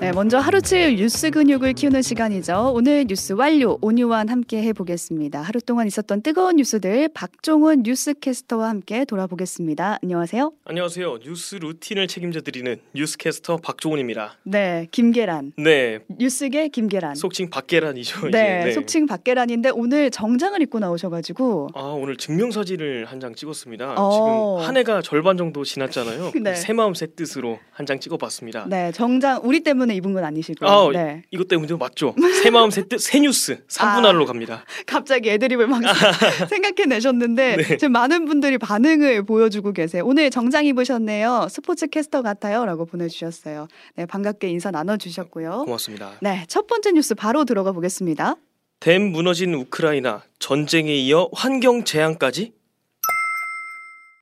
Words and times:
네, 0.00 0.12
먼저 0.12 0.38
하루칠 0.38 0.96
뉴스 0.96 1.30
근육을 1.30 1.74
키우는 1.74 2.00
시간이죠. 2.00 2.72
오늘 2.74 3.04
뉴스 3.06 3.34
완료 3.34 3.76
온유와 3.82 4.24
함께 4.28 4.62
해보겠습니다. 4.62 5.42
하루 5.42 5.60
동안 5.60 5.86
있었던 5.86 6.22
뜨거운 6.22 6.56
뉴스들 6.56 7.10
박종훈 7.12 7.82
뉴스캐스터와 7.82 8.70
함께 8.70 9.04
돌아보겠습니다. 9.04 9.98
안녕하세요. 10.02 10.52
안녕하세요. 10.64 11.18
뉴스 11.22 11.56
루틴을 11.56 12.06
책임져 12.08 12.40
드리는 12.40 12.78
뉴스캐스터 12.94 13.58
박종훈입니다. 13.58 14.38
네, 14.44 14.86
김계란. 14.90 15.52
네, 15.58 15.98
뉴스계 16.08 16.68
김계란. 16.68 17.14
속칭 17.14 17.50
박계란이죠. 17.50 18.30
네, 18.30 18.60
이제. 18.62 18.72
속칭 18.72 19.04
박계란인데 19.06 19.68
오늘 19.74 20.10
정장을 20.10 20.62
입고 20.62 20.78
나오셔가지고 20.78 21.68
아 21.74 21.80
오늘 21.82 22.16
증명사진을 22.16 23.04
한 23.04 23.20
장 23.20 23.34
찍었습니다. 23.34 23.96
어. 23.98 24.56
지금 24.56 24.66
한 24.66 24.76
해가 24.78 25.02
절반 25.02 25.36
정도 25.36 25.62
지났잖아요. 25.62 26.32
네. 26.42 26.54
새 26.54 26.72
마음 26.72 26.94
새 26.94 27.06
뜻으로 27.06 27.58
한 27.70 27.84
장 27.84 28.00
찍어봤습니다. 28.00 28.64
네 28.70 28.92
정장 28.92 29.42
우리 29.44 29.60
때문에 29.60 29.89
입은 29.94 30.12
건 30.14 30.24
아니시고요. 30.24 30.68
아, 30.68 30.90
네, 30.92 31.22
이것 31.30 31.48
때문에 31.48 31.74
맞죠? 31.76 32.14
새 32.42 32.50
마음 32.50 32.70
새 32.70 32.82
뜻 32.82 32.98
새 32.98 33.18
뉴스 33.20 33.64
3분 33.68 34.04
아. 34.04 34.08
할로 34.08 34.26
갑니다. 34.26 34.64
갑자기 34.86 35.30
애드립을 35.30 35.66
막 35.66 35.80
생각해내셨는데 36.48 37.56
네. 37.56 37.62
지금 37.76 37.92
많은 37.92 38.24
분들이 38.26 38.58
반응을 38.58 39.24
보여주고 39.24 39.72
계세요. 39.72 40.02
오늘 40.06 40.30
정장 40.30 40.64
입으셨네요. 40.66 41.48
스포츠 41.50 41.86
캐스터 41.86 42.22
같아요라고 42.22 42.86
보내주셨어요. 42.86 43.68
네, 43.96 44.06
반갑게 44.06 44.48
인사 44.48 44.70
나눠주셨고요. 44.70 45.64
고맙습니다. 45.64 46.12
네, 46.20 46.44
첫 46.48 46.66
번째 46.66 46.92
뉴스 46.92 47.14
바로 47.14 47.44
들어가 47.44 47.72
보겠습니다. 47.72 48.36
댐 48.80 49.12
무너진 49.12 49.54
우크라이나 49.54 50.22
전쟁에 50.38 50.94
이어 50.94 51.28
환경 51.32 51.84
재앙까지 51.84 52.52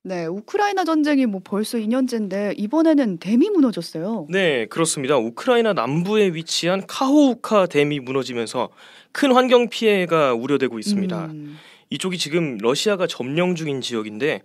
네, 0.03 0.25
우크라이나 0.25 0.85
전쟁이 0.85 1.25
뭐 1.25 1.41
벌써 1.43 1.77
2년째인데 1.77 2.53
이번에는 2.57 3.17
댐이 3.17 3.49
무너졌어요. 3.49 4.27
네, 4.29 4.65
그렇습니다. 4.67 5.17
우크라이나 5.17 5.73
남부에 5.73 6.27
위치한 6.33 6.85
카호우카 6.87 7.67
댐이 7.67 7.99
무너지면서 7.99 8.69
큰 9.11 9.33
환경 9.33 9.69
피해가 9.69 10.33
우려되고 10.33 10.79
있습니다. 10.79 11.25
음, 11.25 11.57
이쪽이 11.89 12.17
지금 12.17 12.57
러시아가 12.59 13.07
점령 13.07 13.55
중인 13.55 13.81
지역인데 13.81 14.41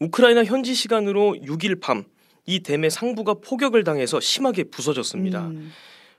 우크라이나 0.00 0.44
현지 0.44 0.74
시간으로 0.74 1.36
6일 1.42 1.80
밤 1.80 2.04
이 2.48 2.60
댐의 2.60 2.90
상부가 2.90 3.34
포격을 3.34 3.84
당해서 3.84 4.20
심하게 4.20 4.64
부서졌습니다. 4.64 5.48
음, 5.48 5.70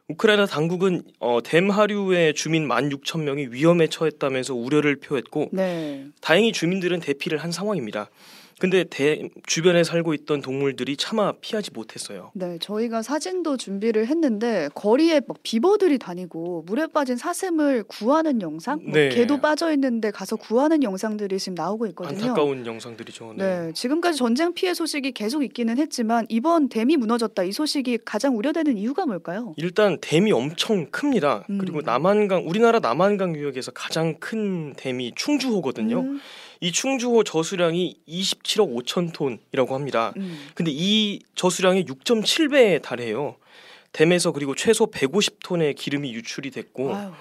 우크라이나 0.09 0.45
당국은 0.45 1.01
어, 1.19 1.39
댐 1.43 1.71
하류의 1.71 2.35
주민 2.35 2.67
16,000명이 2.67 3.49
위험에 3.49 3.87
처했다면서 3.87 4.53
우려를 4.53 4.97
표했고 4.97 5.49
네, 5.51 6.05
다행히 6.21 6.51
주민들은 6.51 6.99
대피를 6.99 7.39
한 7.39 7.51
상황입니다. 7.51 8.11
근데 8.59 8.83
댐 8.83 9.29
주변에 9.47 9.83
살고 9.83 10.13
있던 10.13 10.41
동물들이 10.41 10.97
차마 10.97 11.31
피하지 11.31 11.71
못했어요. 11.73 12.31
네, 12.33 12.57
저희가 12.59 13.01
사진도 13.01 13.55
준비를 13.55 14.07
했는데 14.07 14.69
거리에 14.75 15.21
막 15.25 15.37
비버들이 15.43 15.97
다니고 15.97 16.63
물에 16.67 16.87
빠진 16.87 17.15
사슴을 17.15 17.83
구하는 17.83 18.41
영상, 18.41 18.81
뭐 18.83 18.93
네. 18.93 19.09
개도 19.09 19.39
빠져 19.39 19.71
있는데 19.73 20.11
가서 20.11 20.35
구하는 20.35 20.83
영상들이 20.83 21.39
지금 21.39 21.55
나오고 21.55 21.87
있거든요. 21.87 22.19
안타까운 22.19 22.65
영상들이죠. 22.65 23.35
네, 23.37 23.71
지금까지 23.73 24.17
전쟁 24.17 24.53
피해 24.53 24.73
소식이 24.73 25.13
계속 25.13 25.43
있기는 25.43 25.77
했지만 25.77 26.25
이번 26.27 26.67
댐이 26.67 26.97
무너졌다 26.97 27.41
이 27.43 27.53
소식이 27.53 27.99
가장 28.03 28.35
우려되는 28.37 28.77
이유가 28.77 29.05
뭘까요? 29.05 29.53
일단 29.55 29.97
댐이 30.01 30.33
엄청 30.33 30.87
큽니다. 30.91 31.45
음. 31.49 31.59
그리고 31.59 31.81
남한강 31.81 32.45
우리나라 32.45 32.79
남한강 32.79 33.35
유역에서 33.35 33.71
가장 33.71 34.15
큰 34.19 34.73
댐이 34.73 35.13
충주호거든요. 35.15 36.01
음, 36.01 36.19
이 36.61 36.71
충주호 36.71 37.23
저수량이 37.23 37.97
27억 38.07 38.73
5천 38.83 39.13
톤이라고 39.13 39.73
합니다. 39.75 40.13
음. 40.17 40.37
근데 40.55 40.71
이 40.73 41.19
저수량의 41.35 41.85
6.7배에 41.85 42.81
달해요. 42.81 43.35
댐에서 43.93 44.31
그리고 44.31 44.55
최소 44.55 44.85
150톤의 44.91 45.75
기름이 45.75 46.13
유출이 46.13 46.51
됐고 46.51 46.93
아유, 46.95 47.11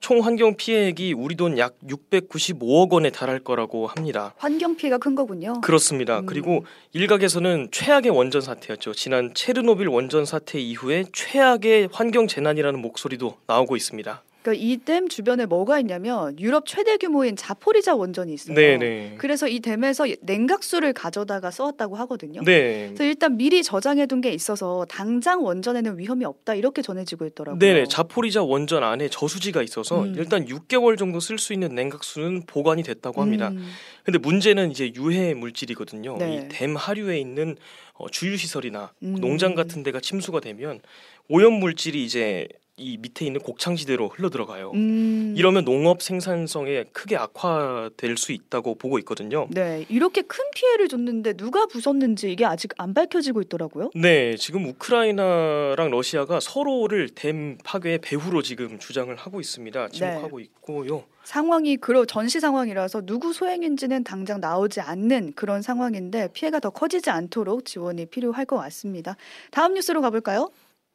총 0.00 0.24
환경 0.24 0.56
피해액이 0.56 1.12
우리 1.12 1.34
돈 1.36 1.58
약 1.58 1.78
695억 1.86 2.90
원에 2.90 3.10
달할 3.10 3.38
거라고 3.40 3.86
합니다. 3.86 4.34
환경 4.38 4.74
피해가 4.74 4.96
큰 4.96 5.14
거군요. 5.14 5.60
그렇습니다. 5.60 6.20
음. 6.20 6.26
그리고 6.26 6.64
일각에서는 6.94 7.68
최악의 7.70 8.10
원전 8.10 8.40
사태였죠. 8.40 8.94
지난 8.94 9.34
체르노빌 9.34 9.88
원전 9.88 10.24
사태 10.24 10.58
이후에 10.58 11.04
최악의 11.12 11.90
환경 11.92 12.26
재난이라는 12.26 12.80
목소리도 12.80 13.36
나오고 13.46 13.76
있습니다. 13.76 14.22
그러니까 14.42 14.64
이 14.64 14.78
댐 14.78 15.08
주변에 15.08 15.44
뭐가 15.46 15.78
있냐면 15.80 16.38
유럽 16.40 16.64
최대 16.66 16.96
규모인 16.96 17.36
자포리자 17.36 17.94
원전이 17.94 18.32
있어요. 18.32 18.54
네네. 18.54 19.16
그래서 19.18 19.46
이 19.46 19.60
댐에서 19.60 20.06
냉각수를 20.22 20.94
가져다가 20.94 21.50
써왔다고 21.50 21.96
하거든요. 21.96 22.40
네. 22.42 22.86
그래서 22.86 23.04
일단 23.04 23.36
미리 23.36 23.62
저장해둔 23.62 24.22
게 24.22 24.32
있어서 24.32 24.86
당장 24.88 25.44
원전에는 25.44 25.98
위험이 25.98 26.24
없다 26.24 26.54
이렇게 26.54 26.80
전해지고 26.80 27.26
있더라고요. 27.26 27.58
네네. 27.58 27.84
자포리자 27.86 28.42
원전 28.42 28.82
안에 28.82 29.08
저수지가 29.08 29.62
있어서 29.62 30.02
음. 30.02 30.14
일단 30.16 30.46
6개월 30.46 30.96
정도 30.96 31.20
쓸 31.20 31.38
수 31.38 31.52
있는 31.52 31.74
냉각수는 31.74 32.46
보관이 32.46 32.82
됐다고 32.82 33.20
합니다. 33.20 33.48
음, 33.48 33.70
근데 34.04 34.18
문제는 34.18 34.70
이제 34.70 34.92
유해 34.96 35.34
물질이거든요. 35.34 36.16
네. 36.16 36.48
이댐 36.48 36.76
하류에 36.76 37.18
있는 37.18 37.56
어, 37.94 38.08
주유 38.08 38.38
시설이나 38.38 38.92
음. 39.02 39.16
농장 39.20 39.54
같은 39.54 39.82
데가 39.82 40.00
침수가 40.00 40.40
되면 40.40 40.80
오염 41.28 41.52
물질이 41.52 42.02
이제 42.02 42.48
이 42.80 42.96
밑에 42.96 43.26
있는 43.26 43.40
곡창지대로 43.40 44.08
흘러 44.08 44.30
들어가요. 44.30 44.72
음. 44.74 45.34
이러면 45.36 45.64
농업 45.64 46.02
생산성에 46.02 46.84
크게 46.92 47.16
악화될 47.16 48.16
수 48.16 48.32
있다고 48.32 48.76
보고 48.76 48.98
있거든요. 49.00 49.46
네, 49.50 49.84
이렇게 49.88 50.22
큰 50.22 50.44
피해를 50.54 50.88
줬는데 50.88 51.34
누가 51.34 51.66
부쉈는지 51.66 52.32
이게 52.32 52.44
아직 52.46 52.72
안 52.78 52.94
밝혀지고 52.94 53.42
있더라고요. 53.42 53.90
네, 53.94 54.34
지금 54.36 54.64
우크라이나랑 54.66 55.90
러시아가 55.90 56.40
서로를 56.40 57.10
댐 57.10 57.58
파괴의 57.62 57.98
배후로 57.98 58.42
지금 58.42 58.78
주장을 58.78 59.14
하고 59.14 59.40
있습니다. 59.40 59.88
지목하고 59.88 60.38
네. 60.38 60.44
있고요. 60.44 61.04
상황이 61.24 61.76
그러 61.76 62.04
전시 62.06 62.40
상황이라서 62.40 63.02
누구 63.02 63.32
소행인지는 63.32 64.04
당장 64.04 64.40
나오지 64.40 64.80
않는 64.80 65.34
그런 65.36 65.62
상황인데 65.62 66.30
피해가 66.32 66.60
더 66.60 66.70
커지지 66.70 67.10
않도록 67.10 67.64
지원이 67.66 68.06
필요할 68.06 68.46
것 68.46 68.56
같습니다. 68.56 69.16
다음 69.50 69.74
뉴스로 69.74 70.00
가볼까요? 70.00 70.50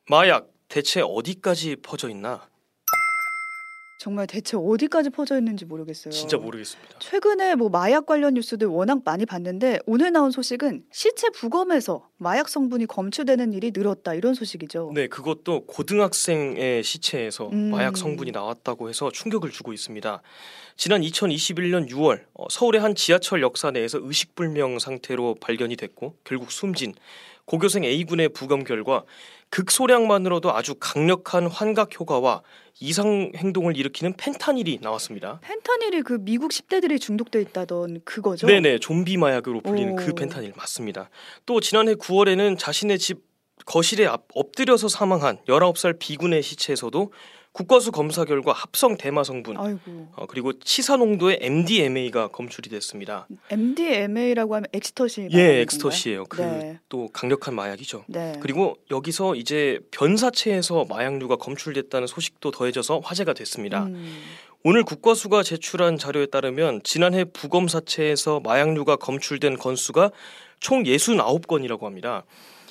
마약 0.09 0.54
대체 0.67 1.01
어디까지 1.01 1.77
퍼져 1.77 2.09
있나? 2.09 2.47
정말 3.97 4.27
대체 4.27 4.55
어디까지 4.55 5.09
퍼져 5.09 5.35
있는지 5.37 5.65
모르겠어요. 5.65 6.11
진짜 6.11 6.37
모르겠습니다. 6.37 6.99
최근에 6.99 7.55
뭐 7.55 7.69
마약 7.69 8.05
관련 8.05 8.35
뉴스들 8.35 8.67
워낙 8.67 9.01
많이 9.03 9.25
봤는데 9.25 9.79
오늘 9.87 10.11
나온 10.11 10.29
소식은 10.29 10.83
시체 10.91 11.29
부검에서 11.31 12.07
마약 12.17 12.47
성분이 12.47 12.85
검출되는 12.85 13.53
일이 13.53 13.71
늘었다 13.73 14.13
이런 14.13 14.35
소식이죠. 14.35 14.91
네, 14.93 15.07
그것도 15.07 15.65
고등학생의 15.65 16.83
시체에서 16.83 17.49
음. 17.49 17.71
마약 17.71 17.97
성분이 17.97 18.29
나왔다고 18.31 18.89
해서 18.89 19.09
충격을 19.11 19.49
주고 19.49 19.73
있습니다. 19.73 20.21
지난 20.77 21.01
2021년 21.01 21.89
6월 21.89 22.25
어, 22.35 22.45
서울의 22.51 22.81
한 22.81 22.93
지하철 22.93 23.41
역사 23.41 23.71
내에서 23.71 23.97
의식불명 24.01 24.77
상태로 24.77 25.37
발견이 25.41 25.77
됐고 25.77 26.17
결국 26.23 26.51
숨진 26.51 26.93
고교생 27.45 27.83
A군의 27.83 28.29
부검 28.29 28.63
결과 28.63 29.03
극소량만으로도 29.49 30.51
아주 30.55 30.75
강력한 30.75 31.47
환각 31.47 31.97
효과와 31.99 32.41
이상 32.81 33.31
행동을 33.35 33.77
일으키는 33.77 34.13
펜타닐이 34.17 34.79
나왔습니다. 34.81 35.39
펜타닐이 35.43 36.01
그 36.01 36.17
미국 36.19 36.51
10대들이 36.51 36.99
중독돼 36.99 37.41
있다던 37.41 38.01
그거죠. 38.03 38.47
네네 38.47 38.79
좀비 38.79 39.17
마약으로 39.17 39.61
불리는 39.61 39.93
오. 39.93 39.95
그 39.95 40.13
펜타닐 40.13 40.53
맞습니다. 40.57 41.09
또 41.45 41.59
지난해 41.61 41.93
9월에는 41.93 42.57
자신의 42.57 42.99
집 42.99 43.19
거실에 43.65 44.05
앞- 44.07 44.25
엎드려서 44.33 44.89
사망한 44.89 45.37
19살 45.47 45.97
비군의 45.99 46.41
시체에서도 46.43 47.11
국과수 47.55 47.93
검사 47.93 48.25
결과 48.25 48.51
합성 48.51 48.97
대마 48.97 49.23
성분 49.23 49.55
아이고. 49.55 50.09
어, 50.17 50.25
그리고 50.27 50.51
치사 50.59 50.97
농도의 50.97 51.37
MDMA가 51.39 52.27
검출이 52.27 52.69
됐습니다. 52.69 53.29
MDMA라고 53.49 54.55
하면 54.55 54.65
엑스터시. 54.73 55.29
예? 55.31 55.61
엑스터시예요. 55.61 56.25
그 56.25 56.41
네. 56.41 56.79
또 56.89 57.07
강력한 57.13 57.55
마약이죠. 57.55 58.03
네. 58.07 58.37
그리고 58.41 58.75
여기서 58.91 59.35
이제 59.35 59.79
변사체에서 59.91 60.83
마약류가 60.89 61.37
검출됐다는 61.37 62.07
소식도 62.07 62.51
더해져서 62.51 62.99
화제가 62.99 63.31
됐습니다. 63.31 63.85
음, 63.85 64.21
오늘 64.65 64.83
국과수가 64.83 65.41
제출한 65.43 65.97
자료에 65.97 66.25
따르면 66.25 66.81
지난해 66.83 67.23
부검사체에서 67.23 68.41
마약류가 68.41 68.97
검출된 68.97 69.59
건수가 69.59 70.11
총 70.59 70.83
69건이라고 70.83 71.83
합니다. 71.83 72.25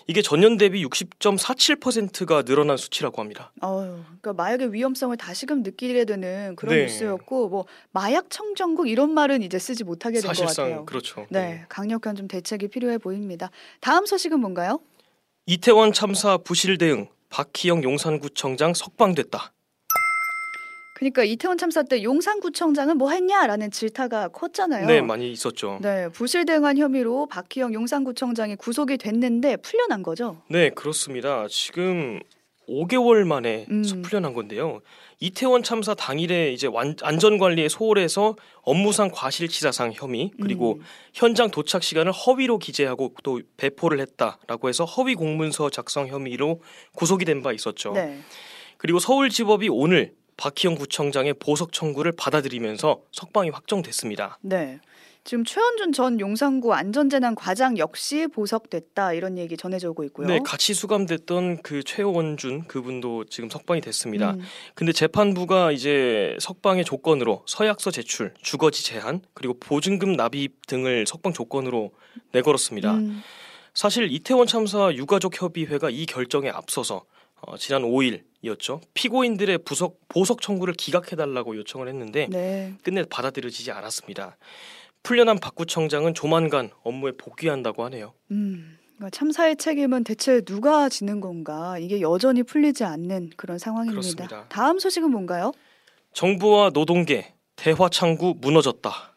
이게 0.06 0.20
전년 0.22 0.56
대비 0.56 0.84
60.47%가 0.84 2.42
늘어난 2.42 2.76
수치라고 2.76 3.20
합니다. 3.22 3.52
어휴, 3.62 4.02
그러니까 4.20 4.32
마약의 4.34 4.72
위험성을 4.72 5.16
다시금 5.16 5.62
느끼게 5.62 6.04
되는 6.04 6.54
그런 6.56 6.76
네. 6.76 6.82
뉴스였고 6.82 7.48
뭐 7.48 7.66
마약 7.92 8.28
청정국 8.30 8.88
이런 8.88 9.12
말은 9.12 9.42
이제 9.42 9.58
쓰지 9.58 9.84
못하게 9.84 10.20
된것 10.20 10.36
사실상 10.36 10.64
같아요. 10.66 10.84
그렇죠. 10.86 11.26
네, 11.30 11.64
강력한 11.68 12.16
좀 12.16 12.28
대책이 12.28 12.68
필요해 12.68 12.98
보입니다. 12.98 13.50
다음 13.80 14.04
소식은 14.06 14.40
뭔가요? 14.40 14.80
이태원 15.46 15.92
참사 15.92 16.36
부실 16.36 16.78
대응 16.78 17.08
박희영 17.30 17.82
용산구청장 17.82 18.74
석방됐다. 18.74 19.52
그러니까 20.94 21.24
이태원 21.24 21.58
참사 21.58 21.82
때 21.82 22.02
용산구청장은 22.02 22.96
뭐 22.98 23.10
했냐라는 23.10 23.70
질타가 23.72 24.28
컸잖아요. 24.28 24.86
네, 24.86 25.00
많이 25.02 25.30
있었죠. 25.32 25.78
네, 25.82 26.08
부실 26.08 26.44
대응한 26.46 26.78
혐의로 26.78 27.26
박희영 27.26 27.74
용산구청장이 27.74 28.56
구속이 28.56 28.96
됐는데 28.98 29.56
풀려난 29.56 30.02
거죠. 30.04 30.40
네, 30.48 30.70
그렇습니다. 30.70 31.46
지금 31.50 32.20
5개월 32.68 33.24
만에 33.26 33.66
음. 33.70 33.82
풀려난 34.02 34.32
건데요. 34.34 34.80
이태원 35.18 35.62
참사 35.64 35.94
당일에 35.94 36.52
이제 36.52 36.68
완, 36.68 36.94
안전 37.02 37.38
관리에 37.38 37.68
소홀해서 37.68 38.36
업무상 38.62 39.10
과실치사상 39.12 39.92
혐의 39.94 40.30
그리고 40.40 40.74
음. 40.74 40.82
현장 41.12 41.50
도착 41.50 41.82
시간을 41.82 42.12
허위로 42.12 42.58
기재하고 42.58 43.14
또 43.24 43.40
배포를 43.56 43.98
했다라고 44.00 44.68
해서 44.68 44.84
허위 44.84 45.14
공문서 45.14 45.70
작성 45.70 46.06
혐의로 46.06 46.60
구속이 46.94 47.24
된 47.24 47.42
바 47.42 47.52
있었죠. 47.52 47.92
네. 47.92 48.20
그리고 48.78 48.98
서울지법이 49.00 49.68
오늘 49.70 50.12
박희영 50.36 50.74
구청장의 50.74 51.34
보석 51.34 51.72
청구를 51.72 52.12
받아들이면서 52.12 53.02
석방이 53.12 53.50
확정됐습니다. 53.50 54.38
네. 54.42 54.80
지금 55.26 55.42
최원준 55.42 55.92
전 55.92 56.20
용산구 56.20 56.74
안전재난 56.74 57.34
과장 57.34 57.78
역시 57.78 58.26
보석됐다 58.26 59.14
이런 59.14 59.38
얘기 59.38 59.56
전해져 59.56 59.88
오고 59.88 60.04
있고요. 60.04 60.26
네, 60.26 60.38
같이 60.44 60.74
수감됐던 60.74 61.62
그 61.62 61.82
최원준 61.82 62.66
그분도 62.66 63.24
지금 63.24 63.48
석방이 63.48 63.80
됐습니다. 63.80 64.32
음. 64.32 64.42
근데 64.74 64.92
재판부가 64.92 65.72
이제 65.72 66.36
석방의 66.40 66.84
조건으로 66.84 67.42
서약서 67.46 67.90
제출, 67.90 68.34
주거지 68.42 68.84
제한, 68.84 69.22
그리고 69.32 69.54
보증금 69.58 70.12
납입 70.12 70.66
등을 70.66 71.06
석방 71.06 71.32
조건으로 71.32 71.92
내걸었습니다. 72.32 72.92
음. 72.92 73.22
사실 73.72 74.12
이태원 74.12 74.46
참사 74.46 74.92
유가족 74.92 75.40
협의회가 75.40 75.88
이 75.88 76.04
결정에 76.04 76.50
앞서서 76.50 77.06
어, 77.40 77.56
지난 77.56 77.82
5일 77.82 78.22
이었죠. 78.44 78.80
피고인들의 78.94 79.58
부석, 79.58 79.98
보석 80.08 80.40
청구를 80.42 80.74
기각해달라고 80.74 81.56
요청을 81.56 81.88
했는데 81.88 82.28
네. 82.30 82.74
끝내 82.82 83.04
받아들여지지 83.04 83.70
않았습니다. 83.72 84.36
풀려난 85.02 85.38
박 85.38 85.54
구청장은 85.54 86.14
조만간 86.14 86.70
업무에 86.82 87.12
복귀한다고 87.12 87.84
하네요. 87.84 88.14
음. 88.30 88.78
그러니까 88.96 89.10
참사의 89.10 89.56
책임은 89.56 90.04
대체 90.04 90.40
누가 90.42 90.88
지는 90.88 91.20
건가? 91.20 91.78
이게 91.78 92.00
여전히 92.00 92.42
풀리지 92.42 92.84
않는 92.84 93.30
그런 93.36 93.58
상황입니다. 93.58 94.00
그렇습니다. 94.00 94.46
다음 94.48 94.78
소식은 94.78 95.10
뭔가요? 95.10 95.52
정부와 96.12 96.70
노동계 96.70 97.34
대화 97.56 97.88
창구 97.88 98.36
무너졌다. 98.40 99.13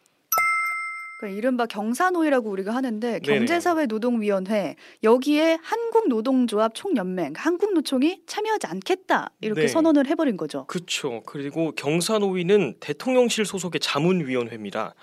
그러니까 1.18 1.36
이른바 1.36 1.66
경사노위라고 1.66 2.48
우리가 2.48 2.72
하는데 2.74 3.18
네네. 3.18 3.38
경제사회노동위원회 3.38 4.76
여기에 5.02 5.58
한국노동조합 5.62 6.74
총연맹 6.74 7.32
한국노총이 7.36 8.22
참여하지 8.26 8.68
않겠다 8.68 9.32
이렇게 9.40 9.62
네. 9.62 9.68
선언을 9.68 10.06
해버린 10.06 10.36
거죠. 10.36 10.64
그렇죠. 10.68 11.22
그리고 11.26 11.72
경사노위는 11.72 12.76
대통령실 12.78 13.44
소속의 13.44 13.80
자문위원회입니다. 13.80 14.94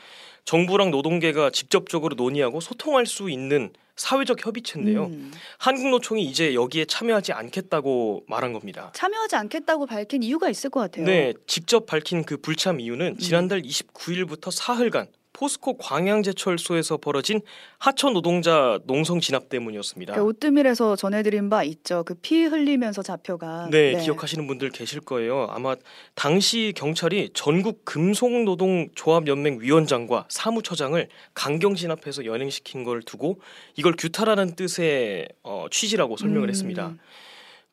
정부랑 0.46 0.92
노동계가 0.92 1.50
직접적으로 1.50 2.16
논의하고 2.16 2.62
소통할 2.62 3.06
수 3.06 3.30
있는 3.30 3.74
사회적 3.98 4.46
협의체인데요. 4.46 5.06
음. 5.06 5.32
한국노총이 5.58 6.24
이제 6.24 6.54
여기에 6.54 6.86
참여하지 6.86 7.34
않겠다고 7.34 8.24
말한 8.28 8.54
겁니다. 8.54 8.92
참여하지 8.94 9.36
않겠다고 9.36 9.86
밝힌 9.86 10.24
이유가 10.24 10.50
있을 10.50 10.70
것 10.70 10.82
같아요. 10.82 11.06
네, 11.06 11.34
직접 11.48 11.86
밝힌 11.86 12.24
그 12.24 12.38
불참 12.38 12.80
이유는 12.80 13.18
지난달 13.18 13.62
29일부터 13.64 14.52
사흘간 14.52 15.08
포스코 15.40 15.78
광양제철소에서 15.78 16.96
벌어진 16.98 17.42
하청 17.78 18.14
노동자 18.14 18.80
농성 18.86 19.20
진압 19.20 19.50
때문이었습니다. 19.50 20.14
그러니까 20.14 20.30
오뜨밀에서 20.30 20.96
전해드린 20.96 21.50
바 21.50 21.64
있죠. 21.64 22.04
그 22.04 22.16
피 22.22 22.46
흘리면서 22.46 23.04
잡혀간. 23.04 23.70
네, 23.70 24.02
기억하시는 24.02 24.48
분들 24.48 24.70
계실 24.70 25.02
거예요. 25.02 25.48
아마 25.52 25.76
당시 26.16 26.72
경찰이 26.76 27.32
전국 27.34 27.84
금속노동조합연맹 27.84 29.60
위원장과 29.60 30.26
사무처장을 30.30 31.08
강경 31.34 31.76
진압해서 31.76 32.26
연행시킨 32.26 32.86
걸 32.86 33.02
두고 33.02 33.42
이걸 33.76 33.94
규탄하는 33.98 34.56
뜻의 34.56 35.28
어, 35.44 35.66
취지라고 35.70 36.16
설명을 36.16 36.48
음. 36.48 36.50
했습니다. 36.50 36.94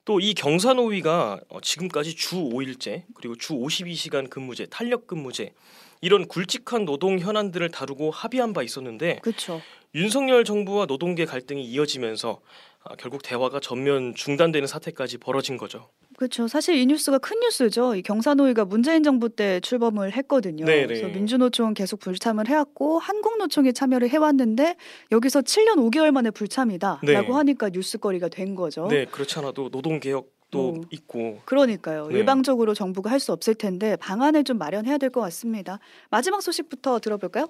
또 0.04 0.18
이 0.20 0.34
경사노위가 0.34 1.40
어, 1.48 1.60
지금까지 1.60 2.16
주 2.16 2.36
5일제 2.36 3.04
그리고 3.14 3.36
주 3.36 3.54
52시간 3.54 4.28
근무제, 4.28 4.66
탄력 4.66 5.06
근무제 5.06 5.52
이런 6.00 6.26
굵직한 6.26 6.84
노동 6.84 7.18
현안들을 7.20 7.68
다루고 7.70 8.10
합의한 8.10 8.52
바 8.52 8.62
있었는데 8.62 9.20
그렇죠. 9.22 9.60
윤석열 9.94 10.44
정부와 10.44 10.86
노동계 10.86 11.24
갈등이 11.24 11.64
이어지면서 11.64 12.40
아, 12.84 12.96
결국 12.96 13.22
대화가 13.22 13.60
전면 13.60 14.14
중단되는 14.14 14.66
사태까지 14.66 15.18
벌어진 15.18 15.56
거죠. 15.56 15.88
그렇죠. 16.22 16.46
사실 16.46 16.76
이 16.76 16.86
뉴스가 16.86 17.18
큰 17.18 17.40
뉴스죠. 17.40 17.96
이 17.96 18.02
경사노위가 18.02 18.64
문재인 18.64 19.02
정부 19.02 19.28
때 19.28 19.58
출범을 19.58 20.12
했거든요. 20.12 20.64
네네. 20.64 20.86
그래서 20.86 21.08
민주노총 21.08 21.74
계속 21.74 21.98
불참을 21.98 22.46
해왔고 22.48 23.00
한국노총이 23.00 23.72
참여를 23.72 24.08
해왔는데 24.08 24.76
여기서 25.10 25.40
7년 25.40 25.78
5개월 25.90 26.12
만에 26.12 26.30
불참이다라고 26.30 27.04
네. 27.06 27.16
하니까 27.32 27.70
뉴스거리가 27.70 28.28
된 28.28 28.54
거죠. 28.54 28.86
네, 28.86 29.04
그렇지 29.06 29.36
않아도 29.40 29.68
노동 29.68 29.98
개혁도 29.98 30.28
어. 30.54 30.80
있고 30.92 31.40
그러니까요. 31.44 32.06
네. 32.06 32.18
일방적으로 32.18 32.72
정부가 32.74 33.10
할 33.10 33.18
수 33.18 33.32
없을 33.32 33.56
텐데 33.56 33.96
방안을 33.96 34.44
좀 34.44 34.58
마련해야 34.58 34.98
될 34.98 35.10
것 35.10 35.20
같습니다. 35.22 35.80
마지막 36.08 36.40
소식부터 36.40 37.00
들어볼까요? 37.00 37.48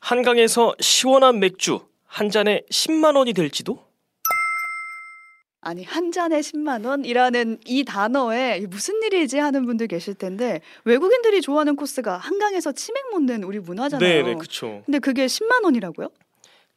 한강에서 0.00 0.74
시원한 0.80 1.38
맥주 1.38 1.80
한 2.06 2.30
잔에 2.30 2.62
10만 2.70 3.14
원이 3.16 3.34
될지도? 3.34 3.85
아니 5.66 5.82
한 5.82 6.12
잔에 6.12 6.38
10만 6.38 6.86
원이라는 6.86 7.58
이 7.66 7.84
단어에 7.84 8.60
무슨 8.68 9.02
일이지 9.02 9.38
하는 9.38 9.66
분들 9.66 9.88
계실 9.88 10.14
텐데 10.14 10.60
외국인들이 10.84 11.40
좋아하는 11.40 11.74
코스가 11.74 12.18
한강에서 12.18 12.70
치맥 12.70 13.10
먹는 13.10 13.42
우리 13.42 13.58
문화잖아요. 13.58 14.08
네, 14.08 14.22
네, 14.22 14.34
그렇죠. 14.34 14.82
근데 14.86 15.00
그게 15.00 15.26
10만 15.26 15.64
원이라고요? 15.64 16.08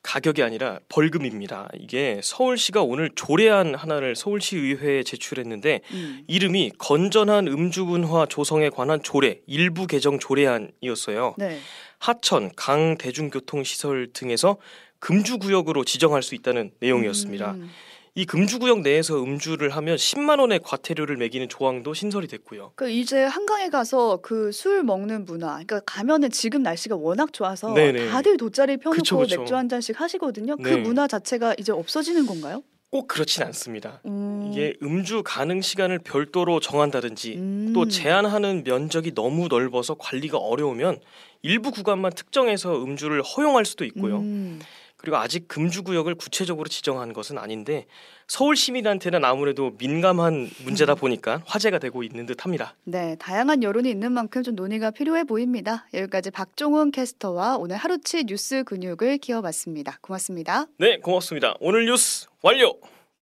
가격이 0.02 0.42
아니라 0.42 0.80
벌금입니다. 0.90 1.70
이게 1.78 2.20
서울시가 2.24 2.82
오늘 2.82 3.12
조례안 3.14 3.76
하나를 3.76 4.16
서울시 4.16 4.58
의회에 4.58 5.04
제출했는데 5.04 5.82
음. 5.92 6.24
이름이 6.28 6.72
건전한 6.80 7.48
음주 7.48 7.86
문화 7.86 8.26
조성에 8.26 8.70
관한 8.70 9.04
조례 9.04 9.42
일부 9.46 9.86
개정 9.86 10.18
조례안이었어요. 10.18 11.36
네. 11.38 11.60
하천, 12.00 12.54
강 12.56 12.98
대중교통 12.98 13.64
시설 13.64 14.12
등에서 14.14 14.58
금주 14.98 15.38
구역으로 15.38 15.84
지정할 15.84 16.24
수 16.24 16.34
있다는 16.34 16.72
내용이었습니다. 16.80 17.52
음. 17.52 17.70
이 18.16 18.26
금주 18.26 18.60
구역 18.60 18.82
내에서 18.82 19.22
음주를 19.22 19.70
하면 19.70 19.96
10만 19.96 20.40
원의 20.40 20.60
과태료를 20.64 21.18
매기는 21.18 21.48
조항도 21.48 21.94
신설이 21.94 22.28
됐고요. 22.28 22.74
그 22.76 22.90
이제 22.90 23.24
한강에 23.24 23.70
가서 23.70 24.18
그 24.22 24.50
술 24.52 24.84
먹는 24.84 25.26
문화. 25.26 25.52
그러니까 25.54 25.80
가면은 25.86 26.30
지금 26.32 26.64
날씨가 26.64 26.96
워낙 26.96 27.32
좋아서 27.32 27.74
네네. 27.74 28.10
다들 28.10 28.38
돗자리 28.38 28.78
펴놓고 28.78 28.98
그쵸, 29.02 29.18
그쵸. 29.18 29.40
맥주 29.40 29.56
한 29.56 29.70
잔씩 29.70 30.00
하시거든요. 30.00 30.58
그 30.58 30.70
네. 30.70 30.76
문화 30.78 31.08
자체가 31.08 31.56
이제 31.58 31.72
없어지는 31.72 32.26
건가요? 32.26 32.64
꼭 32.92 33.08
그렇진 33.08 33.44
않습니다. 33.44 34.02
음. 34.06 34.50
이게 34.52 34.74
음주 34.82 35.22
가능 35.24 35.62
시간을 35.62 36.00
별도로 36.00 36.60
정한다든지 36.60 37.36
음. 37.36 37.72
또 37.74 37.88
제한하는 37.88 38.64
면적이 38.64 39.14
너무 39.14 39.48
넓어서 39.48 39.94
관리가 39.94 40.38
어려우면 40.40 41.00
일부 41.44 41.72
구간만 41.72 42.12
특정해서 42.14 42.84
음주를 42.84 43.22
허용할 43.22 43.64
수도 43.66 43.86
있고요. 43.86 44.18
음. 44.18 44.60
그리고 45.00 45.18
아직 45.18 45.48
금주 45.48 45.84
구역을 45.84 46.16
구체적으로 46.16 46.68
지정한 46.68 47.14
것은 47.14 47.38
아닌데 47.38 47.86
서울 48.28 48.56
시민한테는 48.56 49.24
아무래도 49.24 49.74
민감한 49.78 50.50
문제다 50.64 50.96
보니까 50.96 51.42
화제가 51.46 51.80
되고 51.80 52.04
있는 52.04 52.26
듯합니다. 52.26 52.76
네, 52.84 53.16
다양한 53.18 53.64
여론이 53.64 53.90
있는 53.90 54.12
만큼 54.12 54.44
좀 54.44 54.56
논의가 54.56 54.92
필요해 54.92 55.24
보입니다. 55.24 55.88
여기까지 55.94 56.32
박종훈 56.32 56.92
캐스터와 56.92 57.58
오늘 57.58 57.78
하루치 57.78 58.26
뉴스 58.26 58.64
근육을 58.66 59.20
키워봤습니다. 59.20 60.00
고맙습니다. 60.02 60.66
네, 60.78 60.98
고맙습니다. 60.98 61.56
오늘 61.62 61.86
뉴스 61.86 62.28
완료. 62.42 62.76